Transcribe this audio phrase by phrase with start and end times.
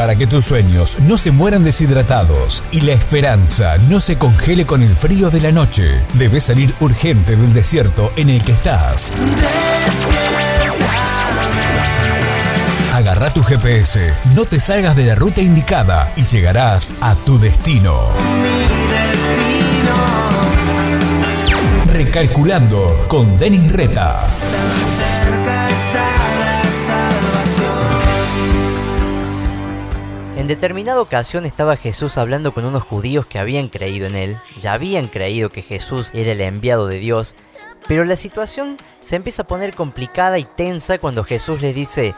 [0.00, 4.82] Para que tus sueños no se mueran deshidratados y la esperanza no se congele con
[4.82, 9.12] el frío de la noche, debes salir urgente del desierto en el que estás.
[12.94, 18.08] Agarra tu GPS, no te salgas de la ruta indicada y llegarás a tu destino.
[21.92, 24.26] Recalculando con Denis Reta.
[30.50, 35.06] Determinada ocasión estaba Jesús hablando con unos judíos que habían creído en él, ya habían
[35.06, 37.36] creído que Jesús era el enviado de Dios,
[37.86, 42.16] pero la situación se empieza a poner complicada y tensa cuando Jesús les dice,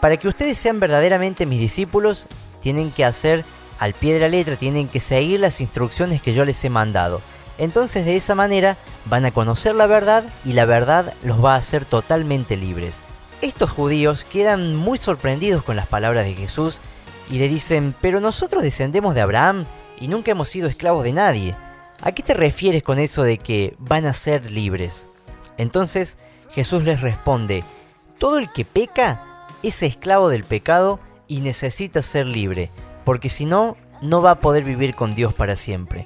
[0.00, 2.26] para que ustedes sean verdaderamente mis discípulos,
[2.60, 3.44] tienen que hacer
[3.78, 7.20] al pie de la letra, tienen que seguir las instrucciones que yo les he mandado.
[7.58, 11.58] Entonces de esa manera van a conocer la verdad y la verdad los va a
[11.58, 13.02] hacer totalmente libres.
[13.40, 16.80] Estos judíos quedan muy sorprendidos con las palabras de Jesús
[17.30, 19.66] y le dicen, pero nosotros descendemos de Abraham
[20.00, 21.54] y nunca hemos sido esclavos de nadie.
[22.02, 25.08] ¿A qué te refieres con eso de que van a ser libres?
[25.56, 26.18] Entonces
[26.52, 27.64] Jesús les responde,
[28.18, 32.70] todo el que peca es esclavo del pecado y necesita ser libre,
[33.04, 36.04] porque si no, no va a poder vivir con Dios para siempre.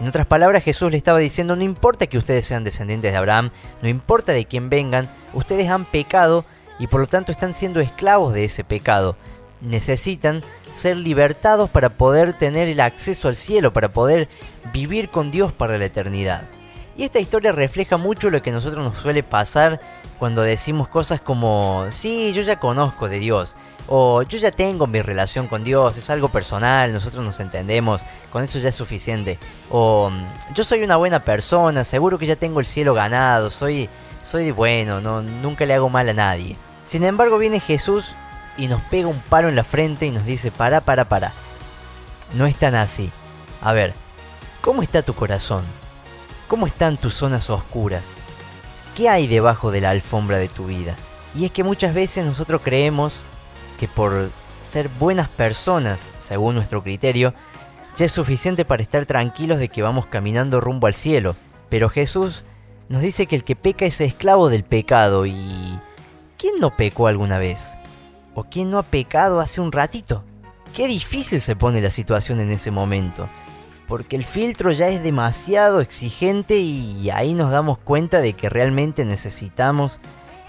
[0.00, 3.50] En otras palabras, Jesús le estaba diciendo, no importa que ustedes sean descendientes de Abraham,
[3.82, 6.44] no importa de quién vengan, ustedes han pecado
[6.78, 9.16] y por lo tanto están siendo esclavos de ese pecado.
[9.62, 14.28] Necesitan ser libertados para poder tener el acceso al cielo, para poder
[14.72, 16.42] vivir con Dios para la eternidad.
[16.96, 19.80] Y esta historia refleja mucho lo que a nosotros nos suele pasar
[20.18, 23.56] cuando decimos cosas como, sí, yo ya conozco de Dios,
[23.88, 28.44] o yo ya tengo mi relación con Dios, es algo personal, nosotros nos entendemos, con
[28.44, 29.38] eso ya es suficiente,
[29.70, 30.12] o
[30.54, 33.88] yo soy una buena persona, seguro que ya tengo el cielo ganado, soy,
[34.22, 36.56] soy bueno, no, nunca le hago mal a nadie.
[36.86, 38.14] Sin embargo viene Jesús
[38.56, 41.32] y nos pega un palo en la frente y nos dice, para, para, para.
[42.34, 43.10] No es tan así.
[43.60, 43.94] A ver,
[44.60, 45.64] ¿cómo está tu corazón?
[46.48, 48.04] ¿Cómo están tus zonas oscuras?
[48.94, 50.94] ¿Qué hay debajo de la alfombra de tu vida?
[51.34, 53.20] Y es que muchas veces nosotros creemos
[53.78, 54.30] que por
[54.62, 57.32] ser buenas personas, según nuestro criterio,
[57.96, 61.36] ya es suficiente para estar tranquilos de que vamos caminando rumbo al cielo.
[61.68, 62.44] Pero Jesús
[62.88, 65.78] nos dice que el que peca es esclavo del pecado y...
[66.36, 67.78] ¿Quién no pecó alguna vez?
[68.34, 70.24] ¿O quién no ha pecado hace un ratito?
[70.74, 73.28] Qué difícil se pone la situación en ese momento,
[73.86, 79.04] porque el filtro ya es demasiado exigente y ahí nos damos cuenta de que realmente
[79.04, 80.00] necesitamos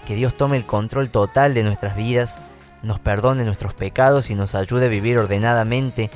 [0.06, 2.40] que Dios tome el control total de nuestras vidas,
[2.82, 6.10] nos perdone nuestros pecados y nos ayude a vivir ordenadamente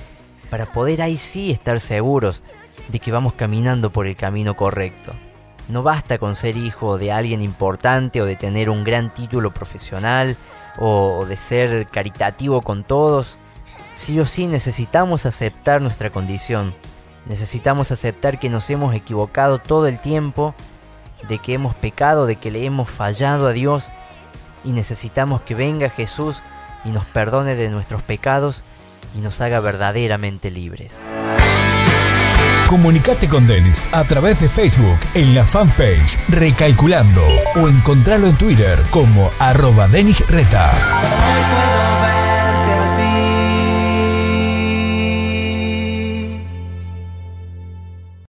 [0.51, 2.43] para poder ahí sí estar seguros
[2.89, 5.13] de que vamos caminando por el camino correcto.
[5.69, 10.37] No basta con ser hijo de alguien importante o de tener un gran título profesional
[10.77, 13.39] o de ser caritativo con todos,
[13.95, 16.75] sí o sí necesitamos aceptar nuestra condición.
[17.27, 20.55] Necesitamos aceptar que nos hemos equivocado todo el tiempo,
[21.29, 23.91] de que hemos pecado, de que le hemos fallado a Dios
[24.65, 26.43] y necesitamos que venga Jesús
[26.85, 28.65] y nos perdone de nuestros pecados
[29.17, 31.01] y nos haga verdaderamente libres.
[32.69, 37.25] Comunicate con Denis a través de Facebook en la fanpage Recalculando
[37.57, 41.78] o encontralo en Twitter como arroba Denis Reta.